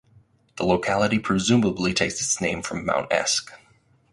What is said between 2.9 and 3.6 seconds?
Esk.